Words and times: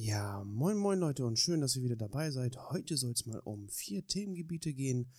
Ja, 0.00 0.44
moin 0.44 0.76
moin 0.76 1.00
Leute 1.00 1.26
und 1.26 1.40
schön, 1.40 1.60
dass 1.60 1.74
ihr 1.74 1.82
wieder 1.82 1.96
dabei 1.96 2.30
seid. 2.30 2.56
Heute 2.70 2.96
soll 2.96 3.10
es 3.10 3.26
mal 3.26 3.40
um 3.40 3.68
vier 3.68 4.06
Themengebiete 4.06 4.72
gehen. 4.72 5.10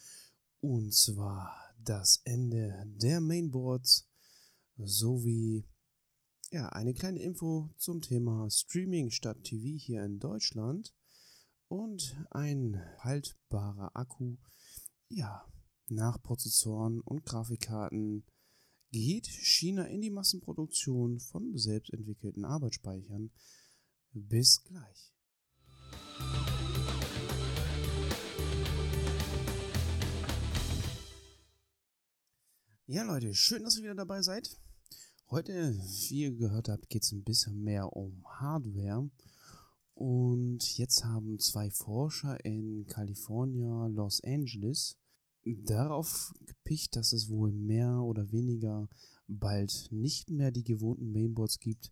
Und 0.62 0.94
zwar 0.94 1.54
das 1.84 2.22
Ende 2.24 2.86
der 2.86 3.20
Mainboards 3.20 4.08
sowie 4.78 5.66
ja, 6.52 6.70
eine 6.70 6.94
kleine 6.94 7.20
Info 7.20 7.70
zum 7.76 8.00
Thema 8.00 8.50
Streaming 8.50 9.12
statt 9.12 9.44
TV 9.44 9.78
hier 9.78 10.02
in 10.06 10.18
Deutschland 10.18 10.96
und 11.68 12.16
ein 12.30 12.82
haltbarer 13.00 13.94
Akku. 13.98 14.38
Ja, 15.10 15.44
nach 15.90 16.22
Prozessoren 16.24 17.02
und 17.02 17.26
Grafikkarten 17.26 18.24
geht 18.92 19.28
China 19.28 19.84
in 19.88 20.00
die 20.00 20.10
Massenproduktion 20.10 21.20
von 21.20 21.58
selbstentwickelten 21.58 22.46
Arbeitsspeichern. 22.46 23.32
Bis 24.14 24.64
gleich. 24.64 25.14
Ja, 32.88 33.04
Leute, 33.04 33.36
schön, 33.36 33.64
dass 33.64 33.78
ihr 33.78 33.84
wieder 33.84 33.94
dabei 33.94 34.24
seid. 34.24 34.58
Heute, 35.30 35.78
wie 36.10 36.22
ihr 36.22 36.32
gehört 36.32 36.70
habt, 36.70 36.90
geht 36.90 37.04
es 37.04 37.12
ein 37.12 37.24
bisschen 37.24 37.64
mehr 37.64 37.96
um 37.96 38.26
Hardware. 38.26 39.12
Und 39.94 40.78
jetzt 40.78 41.04
haben 41.06 41.38
zwei 41.38 41.70
Forscher 41.70 42.44
in 42.44 42.88
Kalifornien, 42.88 43.94
Los 43.94 44.24
Angeles, 44.24 44.98
darauf 45.46 46.34
gepicht, 46.48 46.96
dass 46.96 47.14
es 47.14 47.30
wohl 47.30 47.52
mehr 47.52 48.02
oder 48.02 48.32
weniger 48.32 48.90
bald 49.28 49.90
nicht 49.92 50.32
mehr 50.32 50.52
die 50.52 50.64
gewohnten 50.64 51.12
Mainboards 51.12 51.60
gibt, 51.60 51.92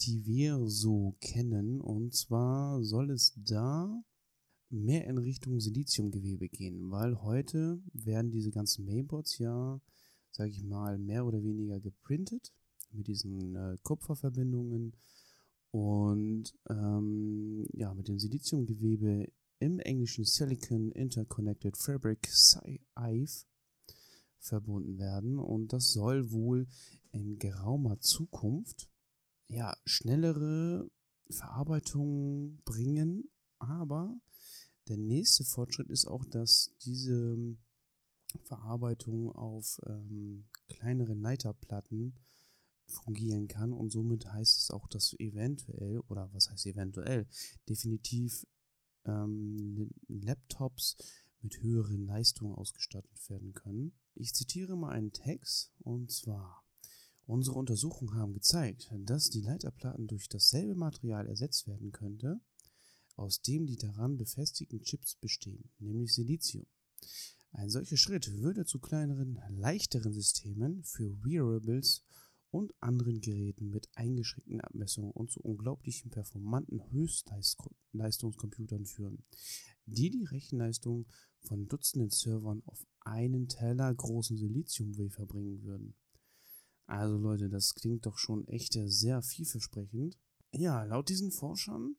die 0.00 0.24
wir 0.26 0.66
so 0.66 1.16
kennen. 1.20 1.80
Und 1.80 2.14
zwar 2.14 2.82
soll 2.82 3.10
es 3.10 3.32
da 3.36 4.02
mehr 4.70 5.06
in 5.06 5.18
Richtung 5.18 5.60
Siliziumgewebe 5.60 6.48
gehen, 6.48 6.90
weil 6.90 7.22
heute 7.22 7.80
werden 7.92 8.30
diese 8.30 8.50
ganzen 8.50 8.84
Mainboards 8.84 9.38
ja, 9.38 9.80
sage 10.30 10.50
ich 10.50 10.62
mal, 10.62 10.98
mehr 10.98 11.24
oder 11.24 11.42
weniger 11.42 11.80
geprintet 11.80 12.52
mit 12.92 13.06
diesen 13.06 13.56
äh, 13.56 13.76
Kupferverbindungen 13.82 14.94
und 15.70 16.54
ähm, 16.68 17.66
ja, 17.72 17.92
mit 17.94 18.08
dem 18.08 18.18
Siliziumgewebe 18.18 19.30
im 19.58 19.80
englischen 19.80 20.24
Silicon 20.24 20.92
Interconnected 20.92 21.76
Fabric 21.76 22.26
SIFE 22.30 23.46
verbunden 24.38 24.98
werden 24.98 25.38
und 25.38 25.72
das 25.72 25.92
soll 25.92 26.30
wohl 26.30 26.66
in 27.10 27.38
geraumer 27.38 27.98
Zukunft 28.00 28.88
ja, 29.48 29.76
schnellere 29.84 30.90
Verarbeitung 31.30 32.60
bringen, 32.64 33.30
aber 33.58 34.18
der 34.88 34.96
nächste 34.96 35.44
Fortschritt 35.44 35.90
ist 35.90 36.06
auch, 36.06 36.24
dass 36.24 36.74
diese 36.82 37.56
Verarbeitung 38.44 39.32
auf 39.32 39.80
ähm, 39.86 40.48
kleineren 40.68 41.20
Leiterplatten 41.20 42.14
fungieren 42.86 43.48
kann. 43.48 43.72
Und 43.72 43.90
somit 43.90 44.26
heißt 44.26 44.58
es 44.58 44.70
auch, 44.70 44.88
dass 44.88 45.14
eventuell, 45.18 46.00
oder 46.08 46.32
was 46.32 46.50
heißt 46.50 46.66
eventuell, 46.66 47.26
definitiv 47.68 48.46
ähm, 49.04 49.90
Laptops 50.08 50.96
mit 51.40 51.60
höheren 51.62 52.06
Leistungen 52.06 52.54
ausgestattet 52.54 53.28
werden 53.28 53.52
können. 53.54 53.92
Ich 54.14 54.34
zitiere 54.34 54.76
mal 54.76 54.90
einen 54.90 55.12
Text 55.12 55.72
und 55.78 56.10
zwar 56.10 56.64
Unsere 57.28 57.58
Untersuchungen 57.58 58.14
haben 58.14 58.32
gezeigt, 58.32 58.90
dass 59.00 59.28
die 59.28 59.42
Leiterplatten 59.42 60.06
durch 60.06 60.30
dasselbe 60.30 60.74
Material 60.74 61.26
ersetzt 61.26 61.66
werden 61.66 61.92
könnte, 61.92 62.40
aus 63.16 63.42
dem 63.42 63.66
die 63.66 63.76
daran 63.76 64.16
befestigten 64.16 64.80
Chips 64.80 65.14
bestehen, 65.16 65.70
nämlich 65.78 66.14
Silizium. 66.14 66.64
Ein 67.52 67.68
solcher 67.68 67.98
Schritt 67.98 68.32
würde 68.38 68.64
zu 68.64 68.78
kleineren, 68.78 69.38
leichteren 69.50 70.14
Systemen 70.14 70.82
für 70.84 71.22
Wearables 71.22 72.02
und 72.50 72.72
anderen 72.80 73.20
Geräten 73.20 73.68
mit 73.68 73.90
eingeschränkten 73.94 74.62
Abmessungen 74.62 75.10
und 75.10 75.30
zu 75.30 75.42
unglaublichen 75.42 76.10
performanten 76.10 76.80
Höchstleistungscomputern 76.90 78.86
führen, 78.86 79.22
die 79.84 80.08
die 80.08 80.24
Rechenleistung 80.24 81.06
von 81.42 81.68
Dutzenden 81.68 82.08
Servern 82.08 82.62
auf 82.64 82.86
einen 83.00 83.48
Teller 83.48 83.94
großen 83.94 84.38
Siliziumwafer 84.38 85.26
bringen 85.26 85.62
würden. 85.62 85.94
Also 86.88 87.18
Leute, 87.18 87.50
das 87.50 87.74
klingt 87.74 88.06
doch 88.06 88.16
schon 88.16 88.48
echt 88.48 88.72
sehr 88.72 89.20
vielversprechend. 89.20 90.18
Ja, 90.52 90.84
laut 90.84 91.10
diesen 91.10 91.30
Forschern 91.30 91.96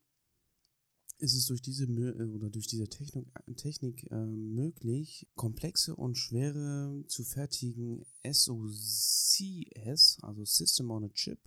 ist 1.20 1.36
es 1.36 1.46
durch 1.46 1.62
diese 1.62 1.86
äh, 1.86 2.24
oder 2.24 2.50
durch 2.50 2.66
diese 2.66 2.88
Technik, 2.88 3.28
Technik 3.56 4.10
äh, 4.10 4.26
möglich, 4.26 5.28
komplexe 5.36 5.96
und 5.96 6.18
schwere 6.18 7.04
zu 7.08 7.24
fertigen 7.24 8.04
SOCs, 8.24 10.18
also 10.24 10.44
System 10.44 10.90
on 10.90 11.04
a 11.04 11.10
Chip, 11.10 11.40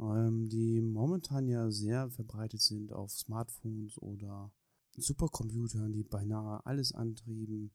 ähm, 0.00 0.48
die 0.48 0.80
momentan 0.80 1.46
ja 1.46 1.70
sehr 1.70 2.10
verbreitet 2.10 2.62
sind 2.62 2.92
auf 2.92 3.12
Smartphones 3.12 3.96
oder 3.98 4.52
Supercomputern, 4.96 5.92
die 5.92 6.02
beinahe 6.02 6.66
alles 6.66 6.92
antrieben, 6.92 7.70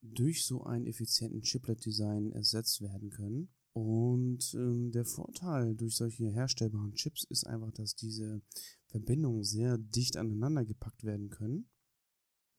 durch 0.00 0.46
so 0.46 0.62
einen 0.62 0.86
effizienten 0.86 1.42
Chiplet-Design 1.42 2.30
ersetzt 2.30 2.80
werden 2.80 3.10
können. 3.10 3.48
Und 3.74 4.54
ähm, 4.54 4.92
der 4.92 5.04
Vorteil 5.04 5.74
durch 5.74 5.96
solche 5.96 6.30
herstellbaren 6.30 6.94
Chips 6.94 7.24
ist 7.24 7.44
einfach, 7.44 7.72
dass 7.72 7.96
diese 7.96 8.40
Verbindungen 8.86 9.42
sehr 9.42 9.78
dicht 9.78 10.16
aneinander 10.16 10.64
gepackt 10.64 11.02
werden 11.02 11.28
können 11.28 11.68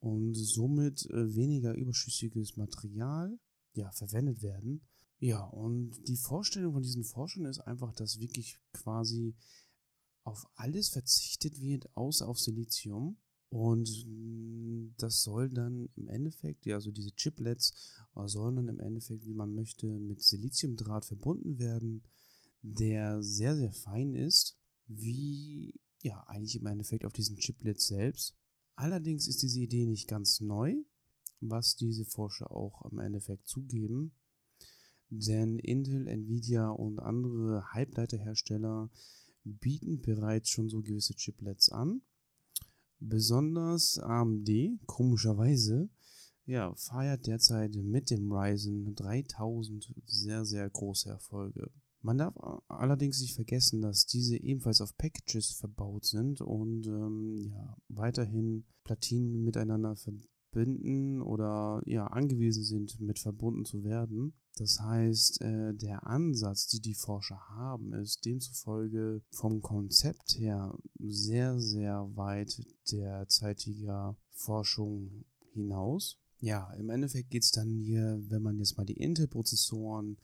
und 0.00 0.34
somit 0.34 1.08
äh, 1.10 1.34
weniger 1.34 1.74
überschüssiges 1.74 2.58
Material 2.58 3.38
ja, 3.72 3.90
verwendet 3.92 4.42
werden. 4.42 4.86
Ja, 5.18 5.42
und 5.44 6.06
die 6.06 6.18
Vorstellung 6.18 6.74
von 6.74 6.82
diesen 6.82 7.04
Forschern 7.04 7.46
ist 7.46 7.60
einfach, 7.60 7.94
dass 7.94 8.20
wirklich 8.20 8.58
quasi 8.74 9.34
auf 10.24 10.46
alles 10.54 10.90
verzichtet 10.90 11.60
wird, 11.60 11.96
außer 11.96 12.28
auf 12.28 12.38
Silizium. 12.38 13.16
Und 13.56 14.06
das 14.98 15.22
soll 15.22 15.48
dann 15.48 15.88
im 15.96 16.08
Endeffekt, 16.08 16.66
ja, 16.66 16.74
also 16.74 16.90
diese 16.90 17.12
Chiplets 17.16 17.72
sollen 18.26 18.56
dann 18.56 18.68
im 18.68 18.80
Endeffekt, 18.80 19.24
wie 19.24 19.32
man 19.32 19.54
möchte, 19.54 19.86
mit 19.86 20.22
Siliziumdraht 20.22 21.06
verbunden 21.06 21.58
werden, 21.58 22.02
der 22.60 23.22
sehr, 23.22 23.56
sehr 23.56 23.72
fein 23.72 24.14
ist, 24.14 24.58
wie 24.88 25.80
ja, 26.02 26.22
eigentlich 26.26 26.56
im 26.56 26.66
Endeffekt 26.66 27.06
auf 27.06 27.14
diesen 27.14 27.38
Chiplets 27.38 27.86
selbst. 27.86 28.34
Allerdings 28.74 29.26
ist 29.26 29.42
diese 29.42 29.60
Idee 29.60 29.86
nicht 29.86 30.06
ganz 30.06 30.42
neu, 30.42 30.74
was 31.40 31.76
diese 31.76 32.04
Forscher 32.04 32.50
auch 32.50 32.84
im 32.92 32.98
Endeffekt 32.98 33.48
zugeben. 33.48 34.12
Denn 35.08 35.58
Intel, 35.60 36.08
Nvidia 36.08 36.68
und 36.68 36.98
andere 36.98 37.72
Halbleiterhersteller 37.72 38.90
bieten 39.44 40.02
bereits 40.02 40.50
schon 40.50 40.68
so 40.68 40.82
gewisse 40.82 41.14
Chiplets 41.16 41.70
an. 41.70 42.02
Besonders 42.98 43.98
AMD, 43.98 44.48
komischerweise, 44.86 45.90
ja, 46.46 46.74
feiert 46.76 47.26
derzeit 47.26 47.74
mit 47.74 48.10
dem 48.10 48.32
Ryzen 48.32 48.94
3000 48.94 49.92
sehr, 50.06 50.44
sehr 50.44 50.70
große 50.70 51.08
Erfolge. 51.10 51.70
Man 52.00 52.18
darf 52.18 52.36
allerdings 52.68 53.20
nicht 53.20 53.34
vergessen, 53.34 53.82
dass 53.82 54.06
diese 54.06 54.36
ebenfalls 54.36 54.80
auf 54.80 54.96
Packages 54.96 55.52
verbaut 55.52 56.04
sind 56.04 56.40
und 56.40 56.86
ähm, 56.86 57.50
ja, 57.52 57.76
weiterhin 57.88 58.64
Platinen 58.84 59.42
miteinander 59.42 59.96
verbinden 59.96 61.20
oder 61.20 61.82
ja, 61.84 62.06
angewiesen 62.06 62.62
sind, 62.62 63.00
mit 63.00 63.18
verbunden 63.18 63.64
zu 63.64 63.82
werden. 63.82 64.34
Das 64.56 64.80
heißt, 64.80 65.42
äh, 65.42 65.74
der 65.74 66.06
Ansatz, 66.06 66.66
die 66.66 66.80
die 66.80 66.94
Forscher 66.94 67.38
haben, 67.50 67.92
ist 67.92 68.24
demzufolge 68.24 69.22
vom 69.30 69.60
Konzept 69.60 70.38
her 70.38 70.78
sehr, 70.98 71.60
sehr 71.60 72.08
weit 72.16 72.62
derzeitiger 72.90 74.16
Forschung 74.30 75.26
hinaus. 75.52 76.18
Ja, 76.40 76.72
im 76.74 76.88
Endeffekt 76.88 77.30
geht 77.30 77.44
es 77.44 77.50
dann 77.50 77.68
hier, 77.68 78.18
wenn 78.28 78.42
man 78.42 78.58
jetzt 78.58 78.78
mal 78.78 78.86
die 78.86 78.96
Intel-Prozessoren 78.96 80.16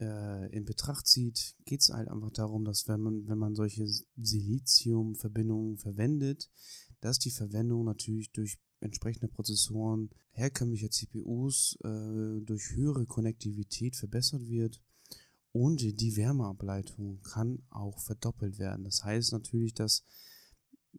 äh, 0.00 0.54
in 0.54 0.66
Betracht 0.66 1.06
zieht, 1.06 1.56
geht 1.64 1.80
es 1.80 1.88
halt 1.88 2.08
einfach 2.08 2.30
darum, 2.32 2.64
dass 2.64 2.88
wenn 2.88 3.00
man, 3.00 3.26
wenn 3.26 3.38
man 3.38 3.54
solche 3.54 3.86
Silizium-Verbindungen 4.16 5.78
verwendet, 5.78 6.50
dass 7.00 7.18
die 7.18 7.30
Verwendung 7.30 7.84
natürlich 7.84 8.32
durch 8.32 8.58
entsprechende 8.80 9.28
Prozessoren 9.28 10.10
herkömmlicher 10.30 10.90
CPUs 10.90 11.78
äh, 11.82 12.40
durch 12.42 12.72
höhere 12.74 13.06
Konnektivität 13.06 13.96
verbessert 13.96 14.48
wird 14.48 14.80
und 15.52 16.00
die 16.00 16.16
Wärmeableitung 16.16 17.22
kann 17.22 17.62
auch 17.70 17.98
verdoppelt 17.98 18.58
werden. 18.58 18.84
Das 18.84 19.04
heißt 19.04 19.32
natürlich, 19.32 19.72
dass 19.72 20.04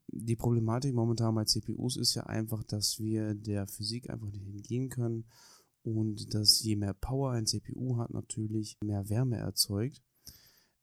die 0.08 0.36
Problematik 0.36 0.94
momentan 0.94 1.36
bei 1.36 1.46
CPUs 1.46 1.98
ist 1.98 2.16
ja 2.16 2.24
einfach, 2.24 2.64
dass 2.64 3.00
wir 3.00 3.36
der 3.36 3.68
Physik 3.68 4.10
einfach 4.10 4.32
nicht 4.32 4.48
entgehen 4.48 4.90
können 4.90 5.26
und 5.84 6.34
dass 6.34 6.62
je 6.64 6.76
mehr 6.76 6.94
Power 6.94 7.32
ein 7.32 7.46
CPU 7.46 7.98
hat, 7.98 8.12
natürlich 8.12 8.78
mehr 8.84 9.10
Wärme 9.10 9.38
erzeugt. 9.38 10.02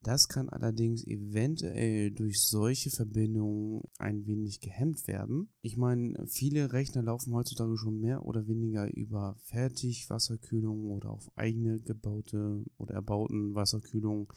Das 0.05 0.27
kann 0.27 0.49
allerdings 0.49 1.03
eventuell 1.07 2.11
durch 2.11 2.39
solche 2.39 2.91
Verbindungen 2.91 3.81
ein 3.97 4.27
wenig 4.27 4.59
gehemmt 4.59 5.07
werden. 5.07 5.49
Ich 5.63 5.77
meine, 5.77 6.27
viele 6.27 6.73
Rechner 6.73 7.01
laufen 7.01 7.33
heutzutage 7.33 7.75
schon 7.75 7.99
mehr 8.01 8.23
oder 8.23 8.47
weniger 8.47 8.87
über 8.95 9.35
Fertigwasserkühlung 9.45 10.91
oder 10.91 11.09
auf 11.09 11.31
eigene 11.35 11.79
gebaute 11.79 12.63
oder 12.77 12.93
erbauten 12.93 13.55
Wasserkühlung. 13.55 14.31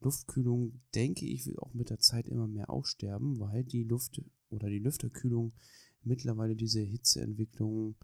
Luftkühlung, 0.00 0.80
denke 0.92 1.24
ich, 1.24 1.46
wird 1.46 1.60
auch 1.60 1.72
mit 1.72 1.90
der 1.90 2.00
Zeit 2.00 2.26
immer 2.26 2.48
mehr 2.48 2.68
aussterben, 2.68 3.38
weil 3.38 3.62
die 3.62 3.84
Luft 3.84 4.20
oder 4.50 4.68
die 4.68 4.80
Lüfterkühlung 4.80 5.52
mittlerweile 6.02 6.56
diese 6.56 6.80
Hitzeentwicklung 6.80 7.94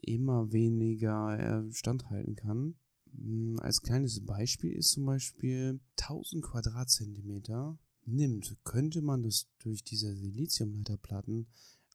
immer 0.00 0.50
weniger 0.50 1.66
äh, 1.66 1.72
standhalten 1.74 2.36
kann. 2.36 2.76
Hm, 3.16 3.58
als 3.60 3.82
kleines 3.82 4.24
Beispiel 4.24 4.72
ist 4.72 4.90
zum 4.90 5.06
Beispiel 5.06 5.80
1000 5.96 6.44
Quadratzentimeter 6.44 7.78
nimmt, 8.04 8.56
könnte 8.64 9.02
man 9.02 9.22
das 9.22 9.46
durch 9.58 9.84
diese 9.84 10.14
Siliziumleiterplatten 10.14 11.46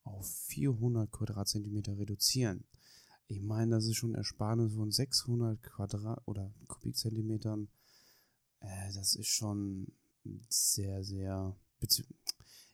auf 0.04 0.28
400 0.48 1.12
Quadratzentimeter 1.12 1.98
reduzieren. 1.98 2.66
Ich 3.28 3.42
meine, 3.42 3.76
das 3.76 3.86
ist 3.86 3.96
schon 3.96 4.16
Ersparnis 4.16 4.74
von 4.74 4.92
600 4.92 5.62
Quadrat 5.64 6.22
oder 6.26 6.54
Kubikzentimetern. 6.68 7.70
Äh, 8.60 8.94
das 8.94 9.16
ist 9.16 9.28
schon 9.28 9.88
sehr, 10.50 11.04
sehr, 11.04 11.56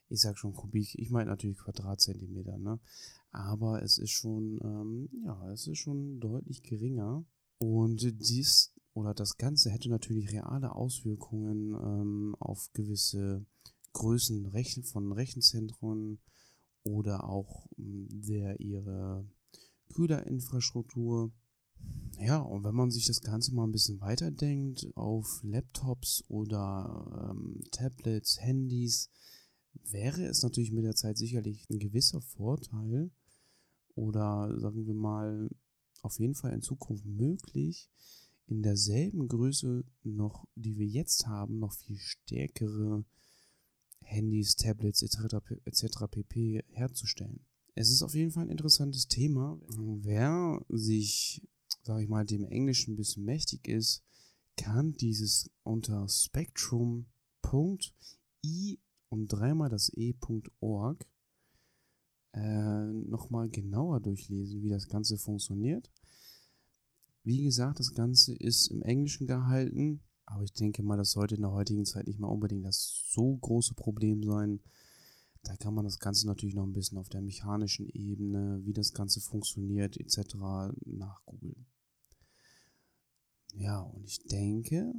ich 0.09 0.21
sag 0.21 0.37
schon 0.37 0.53
Kubik, 0.53 0.95
ich 0.95 1.09
meine 1.09 1.29
natürlich 1.29 1.57
Quadratzentimeter, 1.57 2.57
ne? 2.57 2.79
Aber 3.31 3.83
es 3.83 3.99
ist 3.99 4.11
schon, 4.11 4.59
ähm, 4.63 5.09
ja, 5.23 5.51
es 5.51 5.67
ist 5.67 5.77
schon 5.77 6.19
deutlich 6.19 6.63
geringer. 6.63 7.23
Und 7.59 8.01
dies 8.21 8.73
oder 8.93 9.13
das 9.13 9.37
Ganze 9.37 9.69
hätte 9.69 9.89
natürlich 9.89 10.31
reale 10.31 10.75
Auswirkungen 10.75 11.73
ähm, 11.73 12.35
auf 12.39 12.69
gewisse 12.73 13.45
Größen 13.93 14.51
von 14.83 15.11
Rechenzentren 15.11 16.19
oder 16.83 17.25
auch 17.25 17.67
hm, 17.75 18.07
der 18.09 18.59
ihre 18.59 19.27
Kühlerinfrastruktur. 19.93 21.31
Ja, 22.19 22.39
und 22.39 22.63
wenn 22.63 22.75
man 22.75 22.91
sich 22.91 23.05
das 23.05 23.21
Ganze 23.21 23.53
mal 23.53 23.65
ein 23.65 23.71
bisschen 23.71 24.01
weiterdenkt 24.01 24.87
auf 24.95 25.41
Laptops 25.43 26.23
oder 26.27 27.31
ähm, 27.31 27.61
Tablets, 27.71 28.39
Handys, 28.41 29.09
wäre 29.91 30.25
es 30.25 30.43
natürlich 30.43 30.71
mit 30.71 30.83
der 30.83 30.95
Zeit 30.95 31.17
sicherlich 31.17 31.69
ein 31.69 31.79
gewisser 31.79 32.21
Vorteil 32.21 33.11
oder 33.95 34.53
sagen 34.59 34.85
wir 34.85 34.93
mal 34.93 35.49
auf 36.01 36.19
jeden 36.19 36.35
Fall 36.35 36.53
in 36.53 36.61
Zukunft 36.61 37.05
möglich, 37.05 37.89
in 38.47 38.63
derselben 38.63 39.27
Größe 39.27 39.85
noch, 40.03 40.47
die 40.55 40.77
wir 40.77 40.87
jetzt 40.87 41.27
haben, 41.27 41.59
noch 41.59 41.73
viel 41.73 41.97
stärkere 41.97 43.05
Handys, 44.01 44.55
Tablets 44.55 45.03
etc. 45.03 45.35
pp. 46.09 46.63
herzustellen. 46.71 47.45
Es 47.75 47.89
ist 47.89 48.01
auf 48.01 48.15
jeden 48.15 48.31
Fall 48.31 48.43
ein 48.43 48.49
interessantes 48.49 49.07
Thema. 49.07 49.59
Wer 49.67 50.65
sich, 50.69 51.47
sage 51.83 52.03
ich 52.03 52.09
mal, 52.09 52.25
dem 52.25 52.43
Englischen 52.43 52.93
ein 52.93 52.97
bisschen 52.97 53.23
mächtig 53.23 53.67
ist, 53.67 54.03
kann 54.57 54.95
dieses 54.97 55.49
unter 55.63 56.09
spectrum.i 56.09 57.05
und 59.09 59.27
dreimal 59.27 59.69
das 59.69 59.91
e.org 59.95 61.05
äh, 62.33 62.88
nochmal 63.09 63.49
genauer 63.49 63.99
durchlesen, 63.99 64.61
wie 64.61 64.69
das 64.69 64.87
Ganze 64.87 65.17
funktioniert. 65.17 65.91
Wie 67.23 67.43
gesagt, 67.43 67.79
das 67.79 67.93
Ganze 67.93 68.33
ist 68.35 68.67
im 68.67 68.81
Englischen 68.81 69.27
gehalten, 69.27 70.01
aber 70.25 70.43
ich 70.43 70.53
denke 70.53 70.83
mal, 70.83 70.97
das 70.97 71.11
sollte 71.11 71.35
in 71.35 71.41
der 71.41 71.51
heutigen 71.51 71.85
Zeit 71.85 72.07
nicht 72.07 72.19
mehr 72.19 72.29
unbedingt 72.29 72.65
das 72.65 73.03
so 73.11 73.35
große 73.37 73.73
Problem 73.73 74.23
sein. 74.23 74.61
Da 75.43 75.55
kann 75.55 75.73
man 75.73 75.85
das 75.85 75.99
Ganze 75.99 76.27
natürlich 76.27 76.55
noch 76.55 76.65
ein 76.65 76.73
bisschen 76.73 76.97
auf 76.97 77.09
der 77.09 77.21
mechanischen 77.21 77.89
Ebene, 77.89 78.61
wie 78.63 78.73
das 78.73 78.93
Ganze 78.93 79.21
funktioniert 79.21 79.97
etc. 79.97 80.35
nachgoogeln. 80.85 81.65
Ja, 83.55 83.81
und 83.81 84.05
ich 84.05 84.19
denke, 84.25 84.93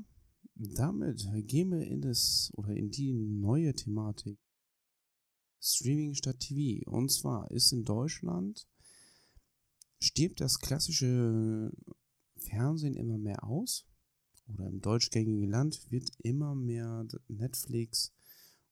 damit 0.55 1.29
gehen 1.47 1.71
wir 1.71 1.87
in 1.87 2.01
das 2.01 2.51
oder 2.57 2.75
in 2.75 2.91
die 2.91 3.12
neue 3.12 3.75
Thematik 3.75 4.39
Streaming 5.61 6.15
statt 6.15 6.41
TV. 6.41 6.89
Und 6.91 7.11
zwar 7.11 7.51
ist 7.51 7.73
in 7.73 7.85
Deutschland 7.85 8.67
stirbt 10.01 10.41
das 10.41 10.59
klassische 10.59 11.73
Fernsehen 12.37 12.97
immer 12.97 13.19
mehr 13.19 13.45
aus. 13.45 13.87
Oder 14.49 14.67
im 14.67 14.81
deutschgängigen 14.81 15.49
Land 15.49 15.91
wird 15.91 16.11
immer 16.23 16.55
mehr 16.55 17.07
Netflix 17.29 18.12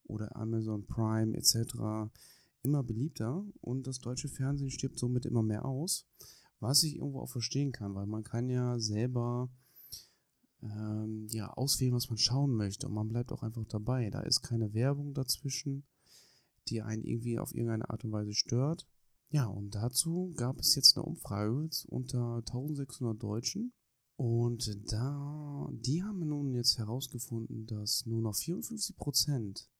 oder 0.04 0.34
Amazon 0.34 0.86
Prime 0.86 1.36
etc. 1.36 2.10
immer 2.62 2.82
beliebter 2.82 3.44
und 3.60 3.86
das 3.86 3.98
deutsche 4.00 4.28
Fernsehen 4.28 4.70
stirbt 4.70 4.98
somit 4.98 5.26
immer 5.26 5.42
mehr 5.42 5.64
aus. 5.64 6.06
Was 6.60 6.82
ich 6.82 6.96
irgendwo 6.96 7.20
auch 7.20 7.28
verstehen 7.28 7.70
kann, 7.70 7.94
weil 7.94 8.06
man 8.06 8.24
kann 8.24 8.48
ja 8.48 8.80
selber 8.80 9.48
ähm, 10.62 11.28
ja, 11.30 11.52
auswählen, 11.52 11.94
was 11.94 12.08
man 12.08 12.18
schauen 12.18 12.56
möchte 12.56 12.88
und 12.88 12.94
man 12.94 13.08
bleibt 13.08 13.30
auch 13.30 13.44
einfach 13.44 13.64
dabei. 13.66 14.10
Da 14.10 14.20
ist 14.20 14.42
keine 14.42 14.74
Werbung 14.74 15.14
dazwischen 15.14 15.84
die 16.70 16.82
einen 16.82 17.04
irgendwie 17.04 17.38
auf 17.38 17.54
irgendeine 17.54 17.88
Art 17.90 18.04
und 18.04 18.12
Weise 18.12 18.34
stört. 18.34 18.86
Ja, 19.30 19.46
und 19.46 19.74
dazu 19.74 20.32
gab 20.36 20.58
es 20.58 20.74
jetzt 20.74 20.96
eine 20.96 21.04
Umfrage 21.04 21.68
unter 21.88 22.36
1600 22.36 23.22
Deutschen. 23.22 23.72
Und 24.16 24.76
da, 24.90 25.68
die 25.72 26.02
haben 26.02 26.26
nun 26.26 26.52
jetzt 26.54 26.78
herausgefunden, 26.78 27.66
dass 27.66 28.04
nur 28.06 28.20
noch 28.20 28.34
54 28.34 28.96
Prozent 28.96 29.70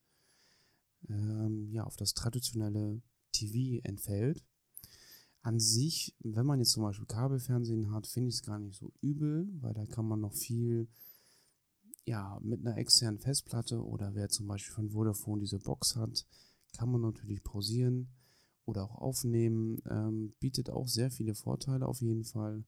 ähm, 1.09 1.71
ja, 1.73 1.85
auf 1.85 1.97
das 1.97 2.15
traditionelle 2.15 3.03
TV 3.33 3.81
entfällt. 3.85 4.45
An 5.43 5.59
sich, 5.59 6.15
wenn 6.21 6.47
man 6.47 6.61
jetzt 6.61 6.73
zum 6.73 6.83
Beispiel 6.83 7.07
Kabelfernsehen 7.07 7.91
hat, 7.93 8.07
finde 8.07 8.29
ich 8.29 8.37
es 8.37 8.43
gar 8.43 8.59
nicht 8.59 8.79
so 8.79 8.93
übel, 9.01 9.49
weil 9.61 9.75
da 9.75 9.87
kann 9.87 10.07
man 10.07 10.21
noch 10.21 10.35
viel 10.35 10.89
ja, 12.05 12.39
mit 12.43 12.61
einer 12.61 12.77
externen 12.79 13.19
Festplatte 13.19 13.85
oder 13.85 14.15
wer 14.15 14.29
zum 14.29 14.47
Beispiel 14.47 14.75
von 14.75 14.91
Vodafone 14.91 15.41
diese 15.41 15.59
Box 15.59 15.95
hat, 15.97 16.27
kann 16.77 16.91
man 16.91 17.01
natürlich 17.01 17.43
pausieren 17.43 18.09
oder 18.65 18.85
auch 18.85 18.97
aufnehmen. 18.97 19.83
Ähm, 19.89 20.35
bietet 20.41 20.71
auch 20.71 20.89
sehr 20.89 21.11
viele 21.11 21.35
Vorteile 21.35 21.87
auf 21.87 22.01
jeden 22.01 22.25
Fall. 22.25 22.65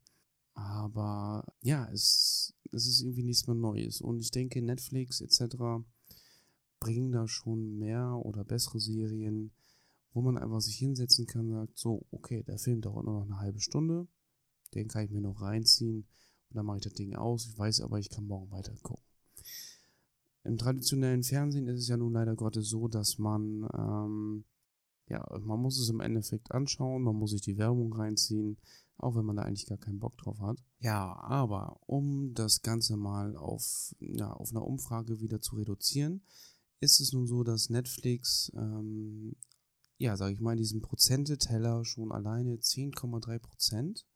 Aber 0.55 1.45
ja, 1.63 1.89
es, 1.93 2.55
es 2.73 2.87
ist 2.87 3.03
irgendwie 3.03 3.23
nichts 3.23 3.47
mehr 3.47 3.57
Neues. 3.57 4.01
Und 4.01 4.21
ich 4.21 4.31
denke, 4.31 4.63
Netflix 4.63 5.21
etc. 5.21 5.57
bringen 6.81 7.13
da 7.13 7.29
schon 7.29 7.79
mehr 7.79 8.21
oder 8.25 8.45
bessere 8.45 8.81
Serien, 8.81 9.53
wo 10.13 10.23
man 10.23 10.39
einfach 10.39 10.61
sich 10.61 10.77
hinsetzen 10.77 11.27
kann 11.27 11.49
und 11.49 11.55
sagt, 11.55 11.79
so, 11.79 12.07
okay, 12.11 12.43
der 12.43 12.59
Film 12.59 12.81
dauert 12.81 13.05
nur 13.05 13.21
noch 13.21 13.27
eine 13.27 13.39
halbe 13.39 13.61
Stunde. 13.61 14.09
Den 14.75 14.89
kann 14.89 15.05
ich 15.05 15.11
mir 15.11 15.21
noch 15.21 15.41
reinziehen 15.41 16.07
und 16.49 16.57
dann 16.57 16.67
mache 16.67 16.79
ich 16.79 16.85
das 16.85 16.95
Ding 16.95 17.15
aus. 17.15 17.47
Ich 17.47 17.59
weiß 17.59 17.81
aber, 17.81 17.99
ich 17.99 18.11
kann 18.11 18.27
morgen 18.27 18.51
weiter 18.51 18.75
gucken. 18.83 19.10
Im 20.45 20.57
traditionellen 20.57 21.23
Fernsehen 21.23 21.69
ist 21.69 21.81
es 21.81 21.89
ja 21.89 21.97
nun 21.97 22.13
leider 22.13 22.35
Gottes 22.35 22.69
so, 22.69 22.89
dass 22.89 23.19
man, 23.19 23.69
ähm, 23.77 24.45
ja, 25.07 25.25
man 25.43 25.61
muss 25.61 25.79
es 25.79 25.89
im 25.91 26.01
Endeffekt 26.01 26.53
anschauen, 26.53 27.03
man 27.03 27.17
muss 27.17 27.31
sich 27.31 27.43
die 27.43 27.59
Werbung 27.59 27.93
reinziehen, 27.93 28.57
auch 28.97 29.17
wenn 29.17 29.25
man 29.25 29.37
da 29.37 29.43
eigentlich 29.43 29.67
gar 29.67 29.79
keinen 29.79 29.99
Bock 29.99 30.17
drauf 30.17 30.41
hat. 30.41 30.63
Ja, 30.79 31.15
aber 31.21 31.81
um 31.87 32.33
das 32.35 32.63
Ganze 32.63 32.97
mal 32.97 33.37
auf, 33.37 33.95
ja, 33.99 34.33
auf 34.33 34.51
einer 34.51 34.67
Umfrage 34.67 35.21
wieder 35.21 35.41
zu 35.41 35.57
reduzieren, 35.57 36.23
ist 36.81 37.01
es 37.01 37.13
nun 37.13 37.27
so, 37.27 37.43
dass 37.45 37.69
Netflix, 37.69 38.51
ähm, 38.55 39.37
ja, 39.99 40.17
sage 40.17 40.33
ich 40.33 40.41
mal, 40.41 40.57
diesen 40.57 40.81
Prozenteteller 40.81 41.85
schon 41.85 42.13
alleine 42.13 42.57
10,3 42.57 43.39
Prozent 43.39 44.07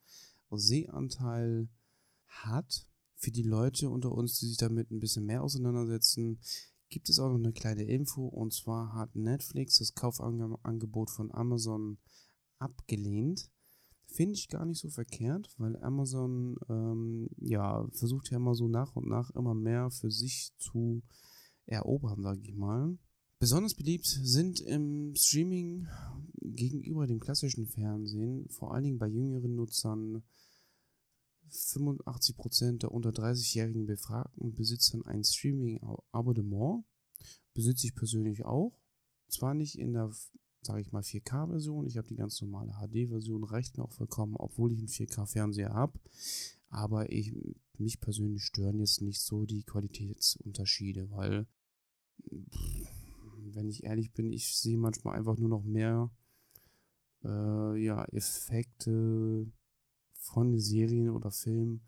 Seeanteil 0.59 1.69
hat 2.27 2.87
für 3.25 3.31
die 3.31 3.43
Leute 3.43 3.89
unter 3.89 4.13
uns, 4.13 4.39
die 4.39 4.47
sich 4.47 4.59
damit 4.59 4.91
ein 4.91 5.01
bisschen 5.01 5.25
mehr 5.25 5.43
auseinandersetzen, 5.43 6.39
gibt 6.91 7.09
es 7.09 7.19
auch 7.19 7.31
noch 7.31 7.39
eine 7.39 7.53
kleine 7.53 7.85
Info. 7.85 8.27
Und 8.27 8.53
zwar 8.53 8.93
hat 8.93 9.17
Netflix 9.17 9.79
das 9.79 9.95
Kaufangebot 9.95 11.11
von 11.11 11.33
Amazon 11.33 11.97
abgelehnt. 12.59 13.51
Finde 14.07 14.35
ich 14.35 14.49
gar 14.49 14.67
nicht 14.67 14.79
so 14.79 14.91
verkehrt, 14.91 15.49
weil 15.57 15.83
Amazon 15.83 16.57
ähm, 16.69 17.29
ja 17.39 17.89
versucht 17.93 18.31
ja 18.31 18.37
immer 18.37 18.55
so 18.55 18.69
nach 18.69 18.95
und 18.95 19.09
nach 19.09 19.31
immer 19.31 19.55
mehr 19.55 19.91
für 19.91 20.11
sich 20.11 20.53
zu 20.59 21.03
erobern, 21.65 22.23
sage 22.23 22.41
ich 22.43 22.55
mal. 22.55 22.99
Besonders 23.39 23.75
beliebt 23.75 24.07
sind 24.07 24.61
im 24.61 25.15
Streaming 25.17 25.89
gegenüber 26.43 27.07
dem 27.07 27.21
klassischen 27.21 27.67
Fernsehen, 27.67 28.49
vor 28.51 28.75
allen 28.75 28.85
Dingen 28.85 28.99
bei 28.99 29.09
jüngeren 29.09 29.55
Nutzern, 29.55 30.23
85% 31.51 32.79
der 32.79 32.93
unter 32.93 33.11
30-jährigen 33.11 33.87
Befragten 33.87 34.55
besitzen 34.55 35.05
ein 35.07 35.25
Streaming-Abonnement. 35.25 36.85
Besitze 37.55 37.87
ich 37.87 37.95
persönlich 37.95 38.45
auch. 38.45 38.79
Zwar 39.29 39.55
nicht 39.55 39.79
in 39.79 39.93
der, 39.93 40.11
sage 40.63 40.81
ich 40.81 40.93
mal, 40.93 41.03
4K-Version. 41.03 41.87
Ich 41.87 41.97
habe 41.97 42.09
die 42.09 42.17
ganz 42.17 42.41
normale 42.41 42.73
HD-Version, 42.73 43.45
reicht 43.45 43.77
mir 43.77 43.85
auch 43.85 43.93
vollkommen, 43.93 44.37
obwohl 44.37 44.73
ich 44.73 44.79
einen 44.79 44.89
4K-Fernseher 44.89 45.73
habe. 45.73 45.99
Aber 46.69 47.13
ich 47.13 47.33
mich 47.79 48.01
persönlich 48.01 48.45
stören 48.45 48.79
jetzt 48.79 49.01
nicht 49.01 49.21
so 49.21 49.47
die 49.47 49.63
Qualitätsunterschiede, 49.63 51.11
weil, 51.11 51.47
wenn 53.53 53.69
ich 53.69 53.85
ehrlich 53.85 54.13
bin, 54.13 54.33
ich 54.33 54.57
sehe 54.57 54.79
manchmal 54.79 55.17
einfach 55.17 55.37
nur 55.37 55.49
noch 55.49 55.65
mehr 55.65 56.11
äh, 57.25 57.83
ja, 57.83 58.05
Effekte 58.07 59.51
von 60.25 60.59
Serien 60.59 61.11
oder 61.11 61.31
Filmen, 61.31 61.83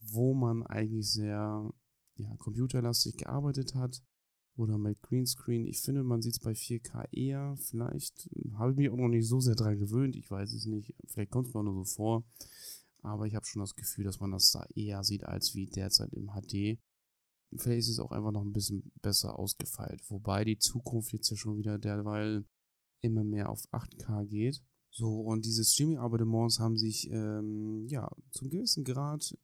wo 0.00 0.34
man 0.34 0.64
eigentlich 0.64 1.10
sehr 1.10 1.72
ja, 2.16 2.36
computerlastig 2.38 3.16
gearbeitet 3.18 3.74
hat 3.74 4.02
oder 4.56 4.78
mit 4.78 5.00
Greenscreen. 5.02 5.66
Ich 5.66 5.80
finde, 5.80 6.02
man 6.02 6.22
sieht 6.22 6.34
es 6.34 6.40
bei 6.40 6.52
4K 6.52 7.12
eher. 7.12 7.56
Vielleicht 7.56 8.30
habe 8.54 8.72
ich 8.72 8.76
mich 8.76 8.90
auch 8.90 8.96
noch 8.96 9.08
nicht 9.08 9.28
so 9.28 9.40
sehr 9.40 9.54
daran 9.54 9.78
gewöhnt. 9.78 10.16
Ich 10.16 10.30
weiß 10.30 10.52
es 10.52 10.66
nicht. 10.66 10.94
Vielleicht 11.06 11.30
kommt 11.30 11.48
es 11.48 11.54
mir 11.54 11.62
nur 11.62 11.84
so 11.84 11.84
vor. 11.84 12.24
Aber 13.02 13.26
ich 13.26 13.34
habe 13.34 13.44
schon 13.44 13.60
das 13.60 13.74
Gefühl, 13.74 14.04
dass 14.04 14.20
man 14.20 14.30
das 14.30 14.50
da 14.52 14.64
eher 14.74 15.04
sieht 15.04 15.24
als 15.24 15.54
wie 15.54 15.66
derzeit 15.66 16.12
im 16.14 16.30
HD. 16.30 16.78
Vielleicht 17.56 17.80
ist 17.80 17.90
es 17.90 17.98
auch 17.98 18.12
einfach 18.12 18.32
noch 18.32 18.44
ein 18.44 18.52
bisschen 18.52 18.90
besser 19.02 19.38
ausgefeilt. 19.38 20.02
Wobei 20.08 20.44
die 20.44 20.58
Zukunft 20.58 21.12
jetzt 21.12 21.30
ja 21.30 21.36
schon 21.36 21.58
wieder 21.58 21.78
derweil 21.78 22.44
immer 23.00 23.24
mehr 23.24 23.50
auf 23.50 23.62
8K 23.72 24.24
geht. 24.24 24.62
So, 24.96 25.22
und 25.22 25.44
diese 25.44 25.64
Streaming-Abonnements 25.64 26.60
haben 26.60 26.76
sich 26.76 27.10
ähm, 27.10 27.88
ja 27.88 28.08
zum 28.30 28.48
gewissen 28.48 28.84
Grad 28.84 29.36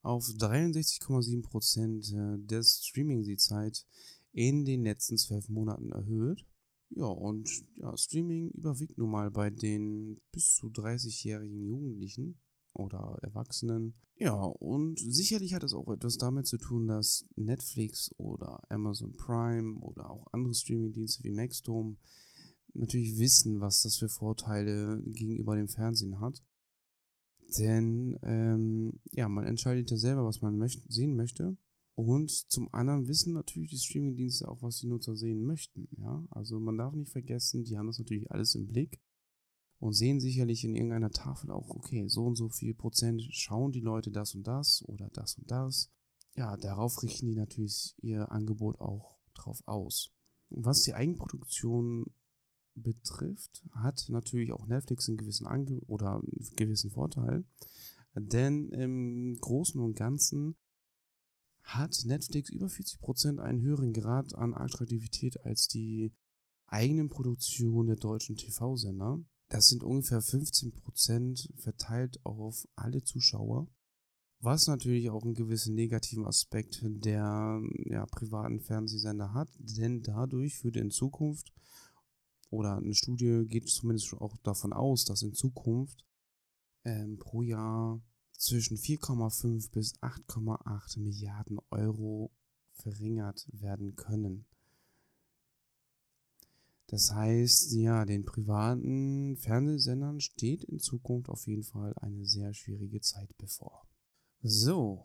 auf 0.00 0.24
63,7% 0.24 2.14
äh, 2.14 2.38
der 2.38 2.62
Streaming-Zeit 2.62 3.84
in 4.32 4.64
den 4.64 4.84
letzten 4.84 5.18
zwölf 5.18 5.50
Monaten 5.50 5.92
erhöht. 5.92 6.46
Ja, 6.88 7.04
und 7.04 7.50
ja, 7.76 7.94
Streaming 7.94 8.48
überwiegt 8.52 8.96
nun 8.96 9.10
mal 9.10 9.30
bei 9.30 9.50
den 9.50 10.18
bis 10.32 10.54
zu 10.54 10.68
30-jährigen 10.68 11.62
Jugendlichen 11.62 12.40
oder 12.72 13.18
Erwachsenen. 13.20 14.00
Ja, 14.16 14.32
und 14.32 14.98
sicherlich 14.98 15.52
hat 15.52 15.62
es 15.62 15.74
auch 15.74 15.92
etwas 15.92 16.16
damit 16.16 16.46
zu 16.46 16.56
tun, 16.56 16.86
dass 16.86 17.26
Netflix 17.36 18.14
oder 18.16 18.62
Amazon 18.70 19.14
Prime 19.14 19.78
oder 19.80 20.08
auch 20.08 20.26
andere 20.32 20.54
Streaming-Dienste 20.54 21.22
wie 21.22 21.32
Maxdome 21.32 21.96
natürlich 22.78 23.18
wissen, 23.18 23.60
was 23.60 23.82
das 23.82 23.96
für 23.96 24.08
Vorteile 24.08 25.02
gegenüber 25.04 25.56
dem 25.56 25.68
Fernsehen 25.68 26.20
hat. 26.20 26.42
Denn 27.58 28.18
ähm, 28.22 29.00
ja, 29.12 29.28
man 29.28 29.44
entscheidet 29.44 29.90
ja 29.90 29.96
selber, 29.96 30.24
was 30.24 30.42
man 30.42 30.58
möcht 30.58 30.82
sehen 30.88 31.16
möchte. 31.16 31.56
Und 31.94 32.30
zum 32.30 32.68
anderen 32.74 33.08
wissen 33.08 33.32
natürlich 33.32 33.70
die 33.70 33.78
Streamingdienste 33.78 34.48
auch, 34.48 34.62
was 34.62 34.78
die 34.78 34.86
Nutzer 34.86 35.16
sehen 35.16 35.44
möchten. 35.44 35.88
Ja, 35.96 36.22
also 36.30 36.60
man 36.60 36.76
darf 36.76 36.94
nicht 36.94 37.10
vergessen, 37.10 37.64
die 37.64 37.78
haben 37.78 37.86
das 37.86 37.98
natürlich 37.98 38.30
alles 38.30 38.54
im 38.54 38.66
Blick 38.66 39.00
und 39.78 39.94
sehen 39.94 40.20
sicherlich 40.20 40.64
in 40.64 40.74
irgendeiner 40.74 41.10
Tafel 41.10 41.50
auch, 41.50 41.70
okay, 41.70 42.06
so 42.08 42.26
und 42.26 42.36
so 42.36 42.48
viel 42.48 42.74
Prozent 42.74 43.22
schauen 43.30 43.72
die 43.72 43.80
Leute 43.80 44.10
das 44.10 44.34
und 44.34 44.46
das 44.46 44.84
oder 44.86 45.08
das 45.10 45.36
und 45.38 45.50
das. 45.50 45.90
Ja, 46.34 46.56
darauf 46.56 47.02
richten 47.02 47.28
die 47.28 47.34
natürlich 47.34 47.94
ihr 48.02 48.30
Angebot 48.30 48.78
auch 48.80 49.18
drauf 49.34 49.62
aus. 49.66 50.12
Was 50.50 50.82
die 50.82 50.94
Eigenproduktion 50.94 52.06
betrifft, 52.76 53.64
hat 53.72 54.06
natürlich 54.08 54.52
auch 54.52 54.66
Netflix 54.66 55.08
einen 55.08 55.18
gewissen 55.18 55.46
Ange 55.46 55.80
oder 55.86 56.16
einen 56.16 56.56
gewissen 56.56 56.90
Vorteil. 56.90 57.44
Denn 58.14 58.70
im 58.70 59.36
Großen 59.40 59.80
und 59.80 59.94
Ganzen 59.94 60.56
hat 61.62 62.04
Netflix 62.04 62.50
über 62.50 62.66
40% 62.66 63.38
einen 63.38 63.60
höheren 63.60 63.92
Grad 63.92 64.34
an 64.34 64.54
Attraktivität 64.54 65.44
als 65.44 65.66
die 65.66 66.12
eigenen 66.66 67.08
Produktionen 67.08 67.88
der 67.88 67.96
deutschen 67.96 68.36
TV-Sender. 68.36 69.20
Das 69.48 69.68
sind 69.68 69.82
ungefähr 69.82 70.20
15% 70.20 71.60
verteilt 71.60 72.24
auf 72.24 72.66
alle 72.74 73.02
Zuschauer. 73.02 73.68
Was 74.40 74.66
natürlich 74.66 75.10
auch 75.10 75.22
einen 75.22 75.34
gewissen 75.34 75.74
negativen 75.74 76.26
Aspekt 76.26 76.80
der 76.82 77.60
ja, 77.86 78.06
privaten 78.06 78.60
Fernsehsender 78.60 79.32
hat, 79.32 79.48
denn 79.58 80.02
dadurch 80.02 80.62
würde 80.62 80.80
in 80.80 80.90
Zukunft 80.90 81.52
oder 82.50 82.76
eine 82.76 82.94
Studie 82.94 83.44
geht 83.46 83.68
zumindest 83.68 84.12
auch 84.14 84.36
davon 84.38 84.72
aus, 84.72 85.04
dass 85.04 85.22
in 85.22 85.34
Zukunft 85.34 86.04
ähm, 86.84 87.18
pro 87.18 87.42
Jahr 87.42 88.00
zwischen 88.32 88.76
4,5 88.76 89.70
bis 89.72 89.94
8,8 90.00 91.00
Milliarden 91.00 91.58
Euro 91.70 92.30
verringert 92.72 93.46
werden 93.52 93.96
können. 93.96 94.46
Das 96.88 97.12
heißt, 97.12 97.72
ja, 97.72 98.04
den 98.04 98.24
privaten 98.24 99.36
Fernsehsendern 99.38 100.20
steht 100.20 100.62
in 100.64 100.78
Zukunft 100.78 101.28
auf 101.28 101.46
jeden 101.48 101.64
Fall 101.64 101.94
eine 102.00 102.24
sehr 102.24 102.54
schwierige 102.54 103.00
Zeit 103.00 103.36
bevor. 103.38 103.88
So, 104.42 105.04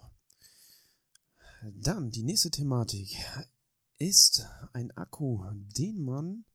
dann 1.74 2.12
die 2.12 2.24
nächste 2.24 2.52
Thematik 2.52 3.18
ist 3.98 4.46
ein 4.74 4.92
Akku, 4.92 5.44
den 5.54 6.04
man 6.04 6.46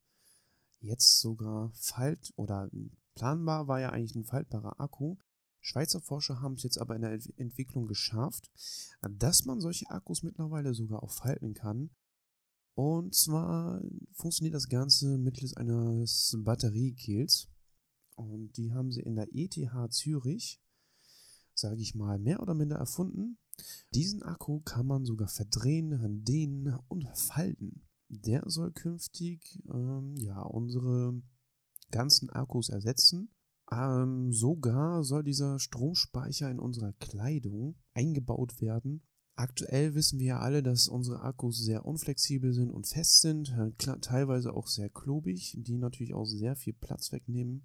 jetzt 0.87 1.21
sogar 1.21 1.71
falt 1.75 2.33
oder 2.37 2.71
planbar 3.15 3.69
war 3.69 3.81
ja 3.81 3.91
eigentlich 3.91 4.15
ein 4.15 4.25
faltbarer 4.25 4.81
Akku. 4.81 5.17
Schweizer 5.61 6.01
Forscher 6.01 6.41
haben 6.41 6.55
es 6.55 6.63
jetzt 6.63 6.79
aber 6.79 6.95
in 6.95 7.03
der 7.03 7.19
Entwicklung 7.37 7.87
geschafft, 7.89 8.51
dass 9.03 9.45
man 9.45 9.61
solche 9.61 9.91
Akkus 9.91 10.23
mittlerweile 10.23 10.75
sogar 10.75 11.03
auch 11.03 11.11
falten 11.11 11.55
kann. 11.55 11.91
Und 12.75 13.15
zwar 13.15 13.83
funktioniert 14.13 14.55
das 14.55 14.69
Ganze 14.69 15.19
mittels 15.19 15.55
eines 15.57 16.37
Batteriegels. 16.39 17.49
Und 18.15 18.57
die 18.57 18.73
haben 18.73 18.93
sie 18.93 19.01
in 19.01 19.17
der 19.17 19.29
ETH 19.33 19.59
Zürich, 19.91 20.63
sage 21.55 21.81
ich 21.81 21.95
mal, 21.95 22.19
mehr 22.19 22.41
oder 22.41 22.55
minder 22.55 22.77
erfunden. 22.77 23.39
Diesen 23.95 24.23
Akku 24.23 24.61
kann 24.61 24.87
man 24.87 25.05
sogar 25.05 25.29
verdrehen, 25.29 26.25
dehnen 26.25 26.79
und 26.89 27.09
falten 27.17 27.87
der 28.09 28.43
soll 28.47 28.73
künftig 28.73 29.63
ähm, 29.73 30.15
ja, 30.17 30.41
unsere 30.43 31.21
ganzen 31.91 32.31
Akkus 32.31 32.69
ersetzen. 32.69 33.31
Ähm, 33.71 34.33
sogar 34.33 35.03
soll 35.03 35.25
dieser 35.25 35.59
Stromspeicher 35.59 36.51
in 36.51 36.61
unserer 36.61 36.93
Kleidung 36.95 37.77
eingebaut 37.95 38.61
werden. 38.61 39.03
Aktuell 39.35 39.95
wissen 39.95 40.19
wir 40.19 40.27
ja 40.27 40.39
alle, 40.39 40.63
dass 40.63 40.89
unsere 40.89 41.21
Akkus 41.21 41.59
sehr 41.59 41.85
unflexibel 41.85 42.55
sind 42.55 42.71
und 42.71 42.87
fest 42.87 43.21
sind, 43.21 43.51
äh, 43.51 43.73
teilweise 44.01 44.55
auch 44.55 44.67
sehr 44.67 44.89
klobig, 44.89 45.57
die 45.59 45.77
natürlich 45.77 46.15
auch 46.15 46.25
sehr 46.25 46.57
viel 46.57 46.73
Platz 46.73 47.13
wegnehmen. 47.13 47.65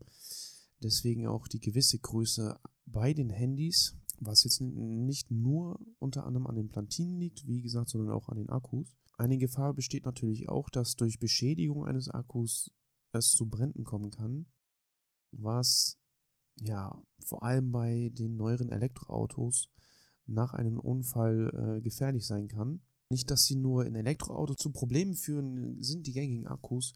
Deswegen 0.84 1.28
auch 1.28 1.48
die 1.48 1.60
gewisse 1.60 2.00
Größe 2.00 2.60
bei 2.86 3.14
den 3.14 3.30
Handys, 3.30 3.96
was 4.20 4.44
jetzt 4.44 4.60
nicht 4.60 5.32
nur 5.32 5.80
unter 6.00 6.26
anderem 6.26 6.48
an 6.48 6.56
den 6.56 6.70
Plantinen 6.70 7.18
liegt, 7.20 7.48
wie 7.48 7.62
gesagt, 7.62 7.90
sondern 7.90 8.12
auch 8.12 8.28
an 8.30 8.38
den 8.38 8.50
Akkus. 8.50 8.94
Eine 9.22 9.38
Gefahr 9.38 9.76
besteht 9.76 10.06
natürlich 10.06 10.50
auch, 10.50 10.72
dass 10.72 10.96
durch 10.96 11.20
Beschädigung 11.20 11.86
eines 11.86 12.10
Akkus 12.10 12.72
es 13.12 13.30
zu 13.30 13.48
Bränden 13.48 13.84
kommen 13.84 14.10
kann, 14.10 14.48
was 15.32 16.00
ja 16.60 17.00
vor 17.24 17.44
allem 17.44 17.72
bei 17.72 18.10
den 18.14 18.36
neueren 18.36 18.70
Elektroautos 18.70 19.70
nach 20.26 20.56
einem 20.56 20.80
Unfall 20.80 21.52
äh, 21.54 21.82
gefährlich 21.82 22.26
sein 22.26 22.48
kann. 22.48 22.82
Nicht, 23.12 23.30
dass 23.30 23.44
sie 23.44 23.58
nur 23.58 23.86
in 23.86 23.94
Elektroautos 23.94 24.58
zu 24.58 24.72
Problemen 24.72 25.14
führen, 25.14 25.84
sind 25.84 26.08
die 26.08 26.14
gängigen 26.14 26.48
Akkus 26.48 26.94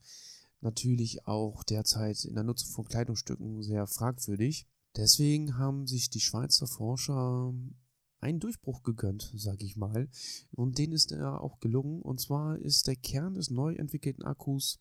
natürlich 0.61 1.27
auch 1.27 1.63
derzeit 1.63 2.25
in 2.25 2.33
der 2.33 2.43
Nutzung 2.43 2.71
von 2.71 2.85
Kleidungsstücken 2.85 3.61
sehr 3.61 3.85
fragwürdig. 3.85 4.65
Deswegen 4.95 5.59
haben 5.59 5.85
sich 5.85 6.09
die 6.09 6.21
Schweizer 6.21 6.65
Forscher 6.65 7.53
einen 8.19 8.39
Durchbruch 8.39 8.83
gegönnt, 8.83 9.31
sage 9.35 9.65
ich 9.65 9.75
mal. 9.75 10.09
Und 10.51 10.77
den 10.77 10.91
ist 10.91 11.11
er 11.11 11.41
auch 11.41 11.59
gelungen. 11.59 12.01
Und 12.01 12.19
zwar 12.19 12.57
ist 12.59 12.87
der 12.87 12.95
Kern 12.95 13.35
des 13.35 13.49
neu 13.49 13.73
entwickelten 13.75 14.23
Akkus 14.23 14.79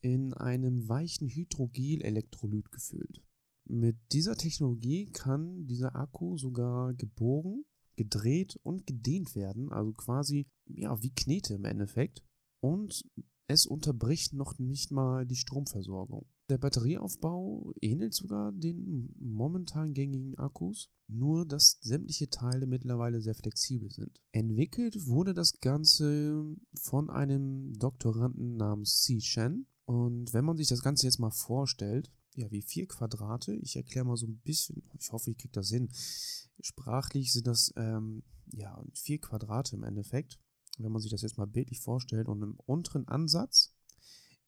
in 0.00 0.32
einem 0.34 0.88
weichen 0.88 1.28
Hydrogel-Elektrolyt 1.28 2.70
gefüllt. 2.70 3.22
Mit 3.64 3.96
dieser 4.12 4.36
Technologie 4.36 5.06
kann 5.06 5.66
dieser 5.66 5.94
Akku 5.94 6.38
sogar 6.38 6.94
gebogen, 6.94 7.64
gedreht 7.96 8.58
und 8.62 8.86
gedehnt 8.86 9.34
werden, 9.34 9.70
also 9.72 9.92
quasi 9.92 10.46
ja 10.66 11.02
wie 11.02 11.12
Knete 11.12 11.54
im 11.54 11.64
Endeffekt. 11.64 12.22
Und 12.60 13.04
es 13.46 13.66
unterbricht 13.66 14.34
noch 14.34 14.58
nicht 14.58 14.90
mal 14.90 15.26
die 15.26 15.36
Stromversorgung. 15.36 16.26
Der 16.48 16.58
Batterieaufbau 16.58 17.74
ähnelt 17.82 18.14
sogar 18.14 18.52
den 18.52 19.14
momentan 19.20 19.92
gängigen 19.92 20.38
Akkus, 20.38 20.90
nur 21.06 21.44
dass 21.44 21.78
sämtliche 21.82 22.30
Teile 22.30 22.66
mittlerweile 22.66 23.20
sehr 23.20 23.34
flexibel 23.34 23.90
sind. 23.90 24.20
Entwickelt 24.32 25.06
wurde 25.06 25.34
das 25.34 25.60
Ganze 25.60 26.56
von 26.74 27.10
einem 27.10 27.78
Doktoranden 27.78 28.56
namens 28.56 29.02
C. 29.02 29.20
Shen. 29.20 29.66
Und 29.84 30.32
wenn 30.32 30.44
man 30.44 30.56
sich 30.56 30.68
das 30.68 30.82
Ganze 30.82 31.06
jetzt 31.06 31.18
mal 31.18 31.30
vorstellt, 31.30 32.10
ja, 32.34 32.50
wie 32.50 32.62
vier 32.62 32.86
Quadrate, 32.86 33.54
ich 33.54 33.76
erkläre 33.76 34.06
mal 34.06 34.16
so 34.16 34.26
ein 34.26 34.38
bisschen, 34.38 34.82
ich 34.98 35.12
hoffe, 35.12 35.30
ich 35.30 35.38
kriege 35.38 35.52
das 35.52 35.68
hin. 35.68 35.90
Sprachlich 36.60 37.32
sind 37.32 37.46
das 37.46 37.72
ähm, 37.76 38.22
ja 38.52 38.82
vier 38.94 39.20
Quadrate 39.20 39.76
im 39.76 39.82
Endeffekt 39.82 40.38
wenn 40.78 40.92
man 40.92 41.02
sich 41.02 41.10
das 41.10 41.22
jetzt 41.22 41.38
mal 41.38 41.46
bildlich 41.46 41.80
vorstellt, 41.80 42.28
und 42.28 42.42
im 42.42 42.58
unteren 42.66 43.06
Ansatz 43.08 43.74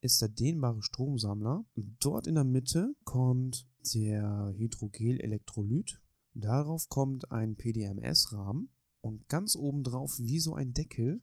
ist 0.01 0.21
der 0.21 0.29
dehnbare 0.29 0.83
Stromsammler. 0.83 1.65
Dort 1.75 2.27
in 2.27 2.35
der 2.35 2.45
Mitte 2.45 2.95
kommt 3.05 3.67
der 3.95 4.55
Hydrogel-Elektrolyt. 4.57 6.01
Darauf 6.35 6.89
kommt 6.89 7.31
ein 7.31 7.57
PDMS-Rahmen. 7.57 8.71
Und 9.03 9.29
ganz 9.29 9.57
oben 9.57 9.83
drauf, 9.83 10.19
wie 10.19 10.41
so 10.41 10.55
ein 10.55 10.73
Deckel, 10.75 11.23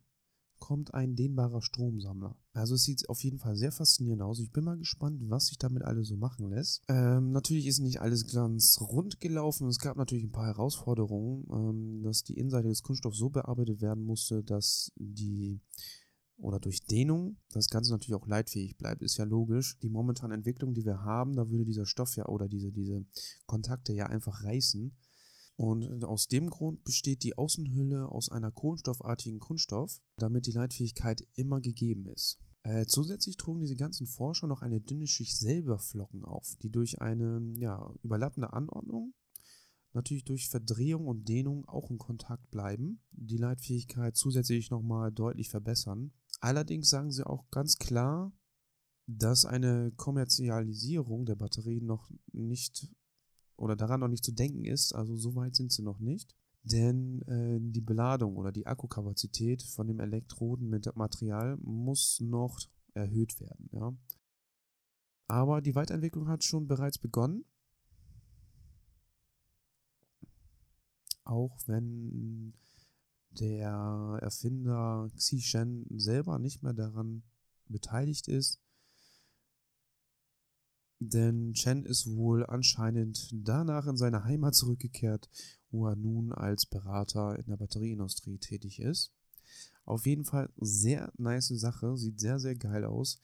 kommt 0.59 0.93
ein 0.93 1.15
dehnbarer 1.15 1.61
Stromsammler. 1.61 2.35
Also 2.53 2.75
es 2.75 2.83
sieht 2.83 3.07
auf 3.09 3.23
jeden 3.23 3.37
Fall 3.37 3.55
sehr 3.55 3.71
faszinierend 3.71 4.21
aus. 4.21 4.39
Ich 4.39 4.51
bin 4.51 4.63
mal 4.63 4.77
gespannt, 4.77 5.21
was 5.29 5.47
sich 5.47 5.57
damit 5.57 5.83
alles 5.83 6.07
so 6.07 6.17
machen 6.17 6.49
lässt. 6.49 6.83
Ähm, 6.87 7.31
natürlich 7.31 7.67
ist 7.67 7.79
nicht 7.79 8.01
alles 8.01 8.25
ganz 8.31 8.79
rund 8.81 9.19
gelaufen. 9.19 9.67
Es 9.67 9.79
gab 9.79 9.97
natürlich 9.97 10.25
ein 10.25 10.31
paar 10.31 10.47
Herausforderungen, 10.47 11.45
ähm, 11.51 12.03
dass 12.03 12.23
die 12.23 12.37
Innenseite 12.37 12.69
des 12.69 12.81
Kunststoffs 12.81 13.17
so 13.17 13.29
bearbeitet 13.29 13.81
werden 13.81 14.03
musste, 14.03 14.43
dass 14.43 14.91
die 14.95 15.61
oder 16.37 16.59
durch 16.59 16.85
Dehnung 16.85 17.37
das 17.51 17.69
Ganze 17.69 17.91
natürlich 17.91 18.15
auch 18.15 18.27
leitfähig 18.27 18.77
bleibt, 18.77 19.01
ist 19.01 19.17
ja 19.17 19.25
logisch. 19.25 19.77
Die 19.79 19.89
momentane 19.89 20.33
Entwicklung, 20.33 20.73
die 20.73 20.85
wir 20.85 21.01
haben, 21.01 21.35
da 21.35 21.49
würde 21.49 21.65
dieser 21.65 21.85
Stoff 21.85 22.15
ja 22.15 22.27
oder 22.27 22.47
diese, 22.47 22.71
diese 22.71 23.05
Kontakte 23.45 23.93
ja 23.93 24.07
einfach 24.07 24.43
reißen. 24.43 24.95
Und 25.55 26.03
aus 26.03 26.27
dem 26.27 26.51
Grund 26.51 26.83
besteht 26.83 27.23
die 27.23 27.35
Außenhülle 27.35 28.09
aus 28.09 28.29
einer 28.29 28.51
kohlenstoffartigen 28.51 29.39
Kunststoff, 29.39 29.99
damit 30.17 30.45
die 30.45 30.51
Leitfähigkeit 30.51 31.27
immer 31.33 31.61
gegeben 31.61 32.05
ist. 32.07 32.39
Äh, 32.61 32.85
zusätzlich 32.85 33.37
trugen 33.37 33.61
diese 33.61 33.75
ganzen 33.75 34.05
Forscher 34.05 34.45
noch 34.45 34.61
eine 34.61 34.81
dünne 34.81 35.07
Schicht 35.07 35.35
Silberflocken 35.37 36.25
auf, 36.25 36.57
die 36.61 36.69
durch 36.69 37.01
eine 37.01 37.41
ja, 37.55 37.91
überlappende 38.03 38.53
Anordnung, 38.53 39.13
natürlich 39.93 40.25
durch 40.25 40.49
Verdrehung 40.49 41.07
und 41.07 41.27
Dehnung 41.27 41.65
auch 41.67 41.89
in 41.89 41.97
Kontakt 41.97 42.51
bleiben, 42.51 43.01
die 43.11 43.37
Leitfähigkeit 43.37 44.15
zusätzlich 44.15 44.69
nochmal 44.69 45.11
deutlich 45.11 45.49
verbessern. 45.49 46.11
Allerdings 46.39 46.89
sagen 46.89 47.11
sie 47.11 47.25
auch 47.25 47.49
ganz 47.49 47.77
klar, 47.77 48.31
dass 49.07 49.45
eine 49.45 49.91
Kommerzialisierung 49.95 51.25
der 51.25 51.35
Batterien 51.35 51.85
noch 51.85 52.11
nicht 52.31 52.89
oder 53.55 53.75
daran 53.75 54.01
noch 54.01 54.09
nicht 54.09 54.23
zu 54.23 54.33
denken 54.33 54.65
ist. 54.65 54.93
Also 54.93 55.15
so 55.15 55.35
weit 55.35 55.55
sind 55.55 55.71
sie 55.71 55.81
noch 55.81 55.99
nicht. 55.99 56.35
Denn 56.63 57.21
äh, 57.23 57.59
die 57.61 57.81
Beladung 57.81 58.35
oder 58.35 58.51
die 58.51 58.67
Akkukapazität 58.67 59.63
von 59.63 59.87
dem 59.87 59.99
Elektroden 59.99 60.69
mit 60.69 60.93
Material 60.95 61.57
muss 61.57 62.19
noch 62.19 62.59
erhöht 62.93 63.39
werden. 63.39 63.69
Ja. 63.71 63.95
Aber 65.27 65.61
die 65.61 65.75
Weiterentwicklung 65.75 66.27
hat 66.27 66.43
schon 66.43 66.67
bereits 66.67 66.97
begonnen. 66.97 67.45
Auch 71.23 71.57
wenn 71.67 72.53
der 73.39 74.19
Erfinder 74.21 75.09
Xi 75.15 75.39
Shen 75.41 75.85
selber 75.89 76.39
nicht 76.39 76.63
mehr 76.63 76.73
daran 76.73 77.23
beteiligt 77.67 78.27
ist, 78.27 78.59
denn 80.99 81.53
Chen 81.53 81.85
ist 81.85 82.07
wohl 82.07 82.45
anscheinend 82.45 83.29
danach 83.31 83.85
in 83.87 83.97
seine 83.97 84.23
Heimat 84.23 84.55
zurückgekehrt, 84.55 85.29
wo 85.69 85.87
er 85.87 85.95
nun 85.95 86.31
als 86.31 86.65
Berater 86.65 87.37
in 87.37 87.45
der 87.45 87.57
Batterieindustrie 87.57 88.39
tätig 88.39 88.79
ist. 88.79 89.11
Auf 89.85 90.05
jeden 90.05 90.25
Fall 90.25 90.49
sehr 90.57 91.13
nice 91.17 91.47
Sache, 91.47 91.95
sieht 91.97 92.19
sehr, 92.19 92.39
sehr 92.39 92.55
geil 92.55 92.83
aus. 92.83 93.21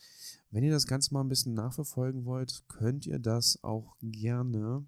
Wenn 0.51 0.63
ihr 0.63 0.72
das 0.72 0.88
Ganze 0.88 1.13
mal 1.13 1.22
ein 1.22 1.29
bisschen 1.29 1.55
nachverfolgen 1.55 2.25
wollt, 2.25 2.63
könnt 2.67 3.05
ihr 3.05 3.20
das 3.20 3.62
auch 3.63 3.98
gerne 4.01 4.86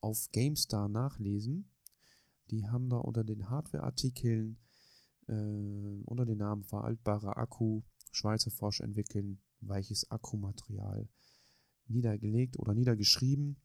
auf 0.00 0.28
GameStar 0.32 0.88
nachlesen. 0.88 1.70
Die 2.50 2.66
haben 2.66 2.88
da 2.88 2.96
unter 2.96 3.24
den 3.24 3.48
Hardware-Artikeln 3.48 4.58
äh, 5.26 6.02
unter 6.04 6.26
dem 6.26 6.38
Namen 6.38 6.64
veraltbarer 6.64 7.36
Akku 7.36 7.82
Schweizer 8.10 8.50
Forscher 8.50 8.84
entwickeln 8.84 9.40
weiches 9.60 10.10
Akkumaterial 10.10 11.08
niedergelegt 11.88 12.58
oder 12.58 12.74
niedergeschrieben. 12.74 13.56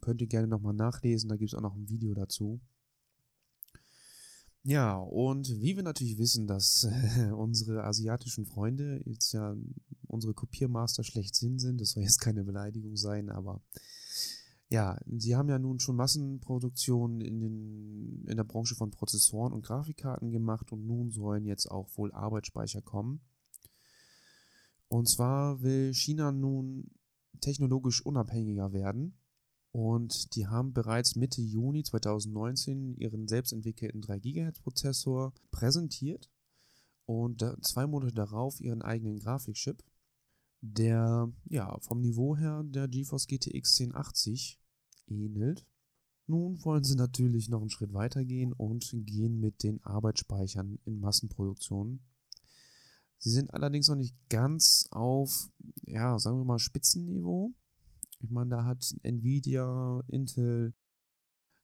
Könnt 0.00 0.20
ihr 0.20 0.26
gerne 0.26 0.48
nochmal 0.48 0.74
nachlesen, 0.74 1.28
da 1.28 1.36
gibt 1.36 1.52
es 1.52 1.54
auch 1.54 1.62
noch 1.62 1.76
ein 1.76 1.88
Video 1.88 2.14
dazu. 2.14 2.60
Ja, 4.64 4.96
und 4.96 5.60
wie 5.60 5.74
wir 5.74 5.82
natürlich 5.82 6.18
wissen, 6.18 6.46
dass 6.46 6.84
äh, 6.84 7.30
unsere 7.36 7.84
asiatischen 7.84 8.46
Freunde 8.46 9.02
jetzt 9.04 9.32
ja 9.32 9.56
unsere 10.06 10.34
Kopiermaster 10.34 11.04
schlechthin 11.04 11.58
sind, 11.58 11.80
das 11.80 11.90
soll 11.90 12.02
jetzt 12.02 12.20
keine 12.20 12.44
Beleidigung 12.44 12.96
sein, 12.96 13.28
aber 13.28 13.62
ja, 14.72 14.98
sie 15.06 15.36
haben 15.36 15.50
ja 15.50 15.58
nun 15.58 15.80
schon 15.80 15.96
Massenproduktionen 15.96 17.20
in, 17.20 17.40
den, 17.40 18.24
in 18.26 18.36
der 18.38 18.44
Branche 18.44 18.74
von 18.74 18.90
Prozessoren 18.90 19.52
und 19.52 19.66
Grafikkarten 19.66 20.30
gemacht 20.30 20.72
und 20.72 20.86
nun 20.86 21.10
sollen 21.10 21.44
jetzt 21.44 21.70
auch 21.70 21.90
wohl 21.98 22.10
Arbeitsspeicher 22.10 22.80
kommen. 22.80 23.20
Und 24.88 25.10
zwar 25.10 25.60
will 25.60 25.92
China 25.92 26.32
nun 26.32 26.90
technologisch 27.42 28.00
unabhängiger 28.00 28.72
werden. 28.72 29.18
Und 29.72 30.34
die 30.36 30.46
haben 30.46 30.72
bereits 30.72 31.16
Mitte 31.16 31.42
Juni 31.42 31.82
2019 31.82 32.96
ihren 32.96 33.28
selbstentwickelten 33.28 34.00
3 34.00 34.20
GHz 34.20 34.60
Prozessor 34.60 35.34
präsentiert 35.50 36.30
und 37.04 37.44
zwei 37.60 37.86
Monate 37.86 38.14
darauf 38.14 38.58
ihren 38.58 38.80
eigenen 38.80 39.18
Grafikchip, 39.18 39.84
der 40.62 41.30
ja 41.50 41.78
vom 41.80 42.00
Niveau 42.00 42.36
her 42.36 42.62
der 42.64 42.88
GeForce 42.88 43.26
GTX 43.26 43.80
1080 43.80 44.61
ähnelt. 45.12 45.66
Nun 46.26 46.64
wollen 46.64 46.84
sie 46.84 46.96
natürlich 46.96 47.48
noch 47.48 47.60
einen 47.60 47.70
Schritt 47.70 47.92
weiter 47.92 48.24
gehen 48.24 48.52
und 48.52 48.90
gehen 49.06 49.40
mit 49.40 49.62
den 49.62 49.82
Arbeitsspeichern 49.84 50.78
in 50.84 51.00
Massenproduktion 51.00 52.00
Sie 53.22 53.30
sind 53.30 53.54
allerdings 53.54 53.86
noch 53.86 53.94
nicht 53.94 54.16
ganz 54.30 54.88
auf, 54.90 55.48
ja, 55.86 56.18
sagen 56.18 56.38
wir 56.38 56.44
mal, 56.44 56.58
Spitzenniveau. 56.58 57.52
Ich 58.18 58.30
meine, 58.30 58.50
da 58.50 58.64
hat 58.64 58.96
Nvidia, 59.04 60.02
Intel, 60.08 60.74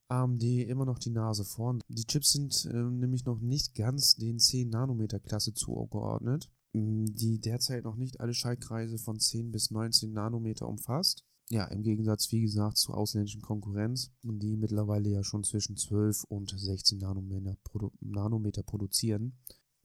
AMD 0.07 0.41
immer 0.45 0.85
noch 0.85 1.01
die 1.01 1.11
Nase 1.11 1.45
vorn. 1.45 1.81
Die 1.89 2.07
Chips 2.07 2.31
sind 2.31 2.65
äh, 2.67 2.77
nämlich 2.77 3.25
noch 3.25 3.41
nicht 3.41 3.75
ganz 3.75 4.15
den 4.15 4.39
10 4.39 4.71
Nanometer 4.71 5.19
Klasse 5.19 5.53
zugeordnet, 5.53 6.49
die 6.75 7.41
derzeit 7.41 7.83
noch 7.83 7.97
nicht 7.97 8.21
alle 8.21 8.35
Schaltkreise 8.35 8.97
von 8.97 9.19
10 9.19 9.51
bis 9.51 9.73
19 9.73 10.13
Nanometer 10.13 10.69
umfasst. 10.69 11.25
Ja, 11.51 11.65
im 11.67 11.83
Gegensatz, 11.83 12.31
wie 12.31 12.43
gesagt, 12.43 12.77
zur 12.77 12.97
ausländischen 12.97 13.41
Konkurrenz, 13.41 14.13
die 14.23 14.57
mittlerweile 14.57 15.09
ja 15.09 15.25
schon 15.25 15.45
zwischen 15.45 15.77
12 15.77 16.25
und 16.25 16.51
16 16.51 16.99
Nanometer, 16.99 17.57
produ 17.65 17.91
Nanometer 18.01 18.63
produzieren. 18.63 19.39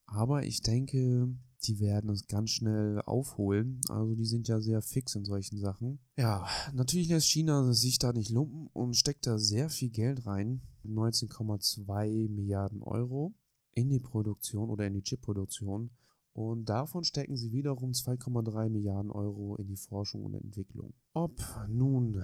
Aber 0.05 0.43
ich 0.43 0.61
denke, 0.61 1.33
die 1.63 1.79
werden 1.79 2.09
es 2.09 2.27
ganz 2.27 2.49
schnell 2.51 3.01
aufholen. 3.05 3.79
Also 3.89 4.15
die 4.15 4.25
sind 4.25 4.47
ja 4.47 4.59
sehr 4.59 4.81
fix 4.81 5.15
in 5.15 5.23
solchen 5.23 5.57
Sachen. 5.57 5.99
Ja, 6.17 6.45
natürlich 6.73 7.07
lässt 7.07 7.27
China 7.27 7.73
sich 7.73 7.97
da 7.97 8.11
nicht 8.11 8.29
lumpen 8.29 8.67
und 8.73 8.95
steckt 8.95 9.25
da 9.25 9.37
sehr 9.37 9.69
viel 9.69 9.89
Geld 9.89 10.25
rein. 10.25 10.61
19,2 10.85 12.29
Milliarden 12.29 12.81
Euro 12.83 13.33
in 13.71 13.89
die 13.89 13.99
Produktion 13.99 14.69
oder 14.69 14.85
in 14.85 14.93
die 14.93 15.03
Chipproduktion. 15.03 15.89
Und 16.33 16.65
davon 16.65 17.03
stecken 17.03 17.37
sie 17.37 17.51
wiederum 17.51 17.91
2,3 17.91 18.69
Milliarden 18.69 19.11
Euro 19.11 19.55
in 19.57 19.67
die 19.67 19.77
Forschung 19.77 20.23
und 20.23 20.33
Entwicklung. 20.33 20.93
Ob 21.13 21.39
nun 21.67 22.23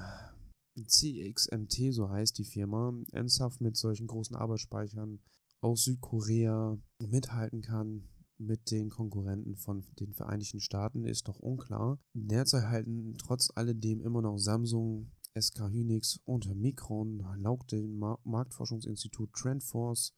CXMT, 0.76 1.93
so 1.93 2.10
heißt 2.10 2.38
die 2.38 2.45
Firma, 2.45 2.93
ernsthaft 3.12 3.62
mit 3.62 3.78
solchen 3.78 4.08
großen 4.08 4.36
Arbeitsspeichern 4.36 5.19
aus 5.62 5.84
Südkorea 5.84 6.78
mithalten 7.00 7.62
kann, 7.62 8.08
mit 8.39 8.72
den 8.72 8.89
Konkurrenten 8.89 9.58
von 9.58 9.84
den 10.00 10.13
Vereinigten 10.13 10.62
Staaten 10.62 11.04
ist 11.04 11.28
doch 11.28 11.39
unklar. 11.39 12.00
Derzeit 12.13 12.63
halten 12.63 13.15
trotz 13.17 13.50
alledem 13.54 14.02
immer 14.02 14.22
noch 14.22 14.38
Samsung, 14.38 15.12
SK 15.38 15.69
Hynix 15.69 16.19
und 16.26 16.56
Micron 16.56 17.19
laut 17.38 17.72
dem 17.72 18.00
Marktforschungsinstitut 18.24 19.34
Trendforce 19.34 20.13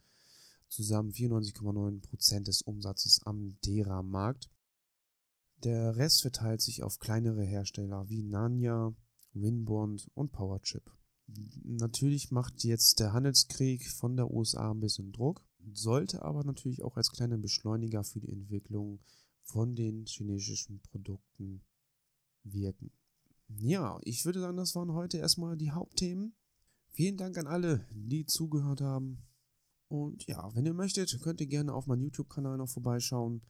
zusammen 0.71 1.11
94,9% 1.11 2.43
des 2.43 2.61
Umsatzes 2.61 3.21
am 3.25 3.57
DRAM-Markt. 3.63 4.49
Der 5.63 5.95
Rest 5.95 6.21
verteilt 6.21 6.61
sich 6.61 6.81
auf 6.81 6.99
kleinere 6.99 7.43
Hersteller 7.43 8.09
wie 8.09 8.23
Nanya, 8.23 8.95
Winbond 9.33 10.09
und 10.15 10.31
Powerchip. 10.31 10.91
Natürlich 11.63 12.31
macht 12.31 12.63
jetzt 12.63 12.99
der 12.99 13.13
Handelskrieg 13.13 13.87
von 13.87 14.17
der 14.17 14.31
USA 14.31 14.71
ein 14.71 14.79
bisschen 14.79 15.11
Druck 15.11 15.45
sollte 15.73 16.23
aber 16.23 16.43
natürlich 16.43 16.81
auch 16.83 16.97
als 16.97 17.11
kleiner 17.11 17.37
Beschleuniger 17.37 18.03
für 18.03 18.19
die 18.19 18.31
Entwicklung 18.31 18.99
von 19.43 19.75
den 19.75 20.05
chinesischen 20.05 20.81
Produkten 20.81 21.63
wirken. 22.43 22.91
Ja, 23.47 23.99
ich 24.03 24.25
würde 24.25 24.39
sagen, 24.39 24.57
das 24.57 24.75
waren 24.75 24.93
heute 24.93 25.17
erstmal 25.17 25.57
die 25.57 25.71
Hauptthemen. 25.71 26.35
Vielen 26.93 27.17
Dank 27.17 27.37
an 27.37 27.47
alle, 27.47 27.85
die 27.91 28.25
zugehört 28.25 28.81
haben. 28.81 29.23
Und 29.91 30.25
ja, 30.27 30.49
wenn 30.55 30.65
ihr 30.65 30.73
möchtet, 30.73 31.19
könnt 31.21 31.41
ihr 31.41 31.47
gerne 31.47 31.73
auf 31.73 31.87
meinem 31.87 32.03
YouTube-Kanal 32.03 32.57
noch 32.57 32.69
vorbeischauen. 32.69 33.41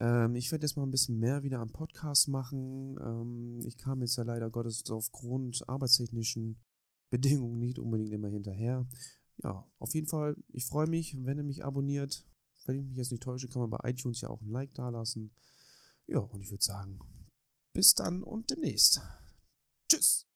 Ähm, 0.00 0.34
ich 0.34 0.50
werde 0.50 0.64
jetzt 0.64 0.76
mal 0.76 0.84
ein 0.84 0.90
bisschen 0.90 1.18
mehr 1.18 1.42
wieder 1.42 1.58
am 1.58 1.70
Podcast 1.70 2.28
machen. 2.28 2.96
Ähm, 3.00 3.60
ich 3.66 3.76
kam 3.76 4.00
jetzt 4.00 4.16
ja 4.16 4.24
leider 4.24 4.50
Gottes 4.50 4.88
aufgrund 4.90 5.68
arbeitstechnischen 5.68 6.56
Bedingungen 7.10 7.58
nicht 7.58 7.78
unbedingt 7.78 8.12
immer 8.12 8.28
hinterher 8.28 8.86
ja, 9.42 9.70
auf 9.78 9.94
jeden 9.94 10.06
Fall, 10.06 10.36
ich 10.48 10.66
freue 10.66 10.88
mich, 10.88 11.16
wenn 11.24 11.38
ihr 11.38 11.44
mich 11.44 11.64
abonniert. 11.64 12.24
Wenn 12.64 12.80
ich 12.80 12.84
mich 12.84 12.96
jetzt 12.96 13.12
nicht 13.12 13.22
täusche, 13.22 13.48
kann 13.48 13.62
man 13.62 13.70
bei 13.70 13.88
iTunes 13.88 14.20
ja 14.20 14.28
auch 14.28 14.40
ein 14.42 14.50
Like 14.50 14.74
dalassen. 14.74 15.34
Ja, 16.06 16.18
und 16.18 16.42
ich 16.42 16.50
würde 16.50 16.64
sagen, 16.64 16.98
bis 17.72 17.94
dann 17.94 18.22
und 18.22 18.50
demnächst. 18.50 19.00
Tschüss. 19.90 20.27